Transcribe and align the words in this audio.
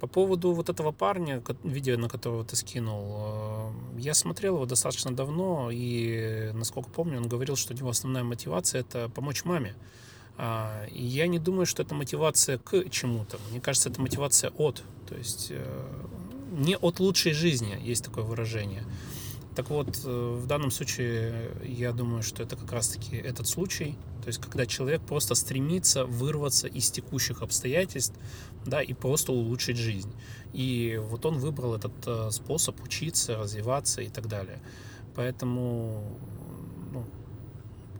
По 0.00 0.06
поводу 0.06 0.52
вот 0.52 0.70
этого 0.70 0.92
парня, 0.92 1.42
видео, 1.62 1.98
на 1.98 2.08
которого 2.08 2.42
ты 2.42 2.56
скинул, 2.56 3.16
э, 3.18 3.70
я 3.98 4.14
смотрел 4.14 4.54
его 4.56 4.66
достаточно 4.66 5.14
давно, 5.14 5.70
и, 5.70 6.50
насколько 6.54 6.88
помню, 6.88 7.18
он 7.18 7.28
говорил, 7.28 7.56
что 7.56 7.74
у 7.74 7.76
него 7.76 7.90
основная 7.90 8.24
мотивация– 8.24 8.80
это 8.88 9.10
помочь 9.10 9.44
маме. 9.44 9.74
А, 10.38 10.86
И 10.86 11.04
я 11.04 11.26
не 11.26 11.38
думаю, 11.38 11.66
что 11.66 11.82
это 11.82 11.94
мотивация 11.94 12.56
к 12.56 12.88
чему-то. 12.88 13.38
Мне 13.50 13.60
кажется, 13.60 13.90
это 13.90 14.00
мотивация 14.00 14.50
от. 14.56 14.82
То 15.06 15.14
есть 15.16 15.48
э, 15.50 15.82
не 16.50 16.76
от 16.76 16.98
лучшей 16.98 17.32
жизни, 17.32 17.78
есть 17.82 18.02
такое 18.04 18.24
выражение. 18.24 18.84
Так 19.54 19.68
вот, 19.70 20.00
э, 20.04 20.38
в 20.38 20.46
данном 20.46 20.70
случае 20.70 21.50
я 21.64 21.92
думаю, 21.92 22.22
что 22.22 22.42
это 22.42 22.56
как 22.56 22.72
раз-таки 22.72 23.16
этот 23.16 23.48
случай. 23.48 23.96
То 24.22 24.28
есть, 24.28 24.40
когда 24.40 24.64
человек 24.64 25.02
просто 25.02 25.34
стремится 25.34 26.04
вырваться 26.04 26.68
из 26.68 26.90
текущих 26.90 27.42
обстоятельств, 27.42 28.14
да, 28.64 28.80
и 28.80 28.92
просто 28.92 29.32
улучшить 29.32 29.76
жизнь. 29.76 30.12
И 30.52 31.00
вот 31.02 31.26
он 31.26 31.38
выбрал 31.38 31.74
этот 31.74 31.92
э, 32.06 32.30
способ 32.30 32.80
учиться, 32.82 33.36
развиваться 33.36 34.02
и 34.02 34.08
так 34.08 34.28
далее. 34.28 34.60
Поэтому, 35.16 36.04
ну, 36.92 37.04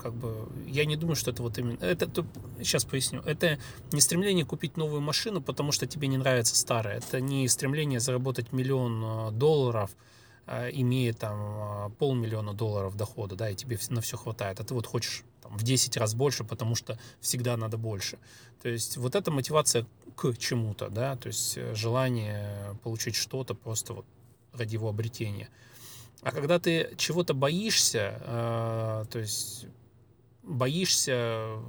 как 0.00 0.14
бы, 0.14 0.48
я 0.68 0.84
не 0.84 0.96
думаю, 0.96 1.16
что 1.16 1.32
это 1.32 1.42
вот 1.42 1.58
именно... 1.58 1.78
Это, 1.80 2.24
сейчас 2.58 2.84
поясню. 2.84 3.22
Это 3.22 3.58
не 3.90 4.00
стремление 4.00 4.44
купить 4.44 4.76
новую 4.76 5.00
машину, 5.00 5.40
потому 5.40 5.72
что 5.72 5.86
тебе 5.86 6.06
не 6.06 6.16
нравится 6.16 6.54
старая. 6.54 6.98
Это 6.98 7.20
не 7.20 7.48
стремление 7.48 7.98
заработать 7.98 8.52
миллион 8.52 9.02
э, 9.02 9.30
долларов, 9.32 9.90
э, 9.90 10.19
имея 10.72 11.12
там 11.12 11.38
э, 11.38 11.90
полмиллиона 11.98 12.54
долларов 12.54 12.96
дохода, 12.96 13.36
да, 13.36 13.50
и 13.50 13.54
тебе 13.54 13.78
на 13.90 14.00
все 14.00 14.16
хватает. 14.16 14.60
А 14.60 14.64
ты 14.64 14.74
вот 14.74 14.86
хочешь 14.86 15.24
там, 15.42 15.56
в 15.56 15.62
10 15.62 15.96
раз 15.96 16.14
больше, 16.14 16.44
потому 16.44 16.74
что 16.74 16.98
всегда 17.20 17.56
надо 17.56 17.76
больше. 17.76 18.18
То 18.62 18.68
есть 18.68 18.96
вот 18.96 19.14
эта 19.14 19.30
мотивация 19.30 19.86
к 20.16 20.36
чему-то, 20.36 20.88
да, 20.88 21.16
то 21.16 21.28
есть 21.28 21.56
э, 21.56 21.74
желание 21.74 22.76
получить 22.82 23.14
что-то 23.14 23.54
просто 23.54 23.94
вот 23.94 24.06
ради 24.52 24.74
его 24.74 24.88
обретения. 24.88 25.48
А 26.22 26.32
когда 26.32 26.58
ты 26.58 26.94
чего-то 26.96 27.32
боишься, 27.32 28.20
э, 28.20 29.04
то 29.10 29.18
есть 29.18 29.66
боишься, 30.42 31.12
э, 31.12 31.62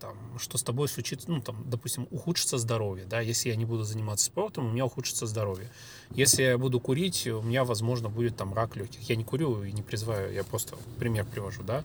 там, 0.00 0.16
что 0.38 0.58
с 0.58 0.62
тобой 0.62 0.88
случится, 0.88 1.30
ну, 1.30 1.40
там, 1.40 1.56
допустим, 1.66 2.06
ухудшится 2.10 2.58
здоровье, 2.58 3.06
да, 3.06 3.20
если 3.20 3.50
я 3.50 3.56
не 3.56 3.64
буду 3.64 3.84
заниматься 3.84 4.26
спортом, 4.26 4.66
у 4.66 4.70
меня 4.70 4.84
ухудшится 4.84 5.26
здоровье. 5.26 5.70
Если 6.10 6.42
я 6.42 6.58
буду 6.58 6.80
курить, 6.80 7.26
у 7.26 7.42
меня, 7.42 7.64
возможно, 7.64 8.08
будет 8.08 8.36
там 8.36 8.54
рак 8.54 8.76
легких. 8.76 9.00
Я 9.08 9.16
не 9.16 9.24
курю 9.24 9.62
и 9.62 9.72
не 9.72 9.82
призываю, 9.82 10.32
я 10.32 10.44
просто 10.44 10.76
пример 10.98 11.26
привожу, 11.26 11.62
да. 11.62 11.84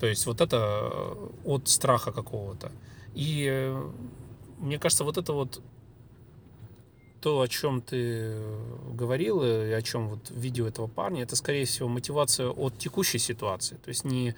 То 0.00 0.06
есть 0.06 0.26
вот 0.26 0.40
это 0.40 0.90
э, 0.92 1.28
от 1.44 1.68
страха 1.68 2.12
какого-то. 2.12 2.70
И 3.14 3.46
э, 3.50 3.90
мне 4.58 4.78
кажется, 4.78 5.04
вот 5.04 5.18
это 5.18 5.32
вот 5.32 5.60
то, 7.20 7.40
о 7.40 7.48
чем 7.48 7.80
ты 7.80 8.34
говорил, 8.90 9.42
и 9.44 9.70
о 9.70 9.80
чем 9.80 10.08
вот 10.08 10.30
видео 10.30 10.66
этого 10.66 10.88
парня, 10.88 11.22
это, 11.22 11.36
скорее 11.36 11.64
всего, 11.64 11.88
мотивация 11.88 12.48
от 12.48 12.78
текущей 12.78 13.18
ситуации. 13.18 13.76
То 13.76 13.90
есть 13.90 14.04
не, 14.04 14.34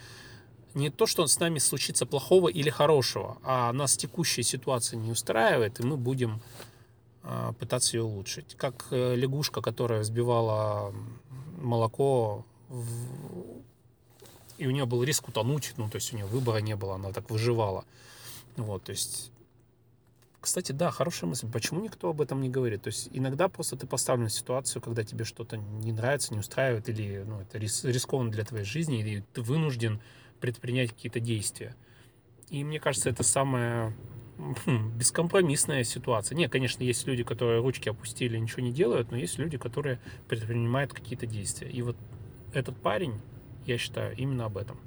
не 0.75 0.91
то, 0.91 1.07
что 1.07 1.27
с 1.27 1.39
нами 1.39 1.59
случится 1.59 2.05
плохого 2.07 2.49
или 2.49 2.71
хорошего, 2.71 3.39
а 3.43 3.73
нас 3.73 3.97
текущая 3.97 4.43
ситуация 4.43 4.97
не 4.99 5.11
устраивает, 5.11 5.81
и 5.81 5.85
мы 5.85 5.97
будем 5.97 6.41
а, 7.23 7.53
пытаться 7.53 7.97
ее 7.97 8.03
улучшить. 8.03 8.55
Как 8.57 8.87
э, 8.91 9.15
лягушка, 9.15 9.63
которая 9.63 10.01
взбивала 10.01 10.93
молоко, 11.59 12.45
в- 12.69 13.63
и 14.59 14.67
у 14.67 14.71
нее 14.71 14.85
был 14.85 15.03
риск 15.03 15.29
утонуть, 15.29 15.73
ну, 15.77 15.89
то 15.89 15.97
есть 15.97 16.13
у 16.13 16.17
нее 16.17 16.27
выбора 16.27 16.59
не 16.59 16.77
было, 16.77 16.97
она 16.97 17.13
так 17.13 17.31
выживала. 17.31 17.85
Вот, 18.57 18.85
то 18.85 18.91
есть 18.91 19.31
кстати, 20.41 20.73
да, 20.73 20.91
хорошая 20.91 21.31
мысль. 21.31 21.49
Почему 21.51 21.81
никто 21.81 22.11
об 22.11 22.21
этом 22.21 22.43
не 22.43 22.51
говорит? 22.51 22.83
То 22.83 22.89
есть 22.89 23.09
иногда 23.13 23.49
просто 23.49 23.77
ты 23.77 23.87
поставлен 23.87 24.29
в 24.29 24.33
ситуацию, 24.33 24.83
когда 24.83 25.03
тебе 25.03 25.25
что-то 25.25 25.57
не 25.57 25.91
нравится, 25.91 26.35
не 26.35 26.41
устраивает, 26.41 26.87
или 26.91 27.25
ну, 27.27 27.41
это 27.41 27.57
рис- 27.57 27.83
рискованно 27.91 28.31
для 28.31 28.45
твоей 28.45 28.67
жизни, 28.67 29.01
или 29.01 29.25
ты 29.33 29.41
вынужден 29.41 30.03
предпринять 30.45 30.91
какие-то 30.91 31.21
действия. 31.21 31.75
И 32.51 32.63
мне 32.65 32.79
кажется, 32.79 33.09
это 33.09 33.23
самая 33.23 33.95
хм, 34.67 34.93
бескомпромиссная 34.95 35.85
ситуация. 35.85 36.37
Не, 36.37 36.51
конечно, 36.51 36.83
есть 36.83 37.07
люди, 37.07 37.25
которые 37.25 37.63
ручки 37.63 37.89
опустили, 37.89 38.37
ничего 38.37 38.61
не 38.61 38.71
делают, 38.71 39.11
но 39.11 39.17
есть 39.17 39.39
люди, 39.39 39.57
которые 39.57 40.01
предпринимают 40.29 40.93
какие-то 40.93 41.25
действия. 41.25 41.71
И 41.71 41.81
вот 41.81 41.97
этот 42.53 42.77
парень, 42.77 43.23
я 43.65 43.79
считаю, 43.79 44.15
именно 44.19 44.45
об 44.45 44.59
этом. 44.59 44.79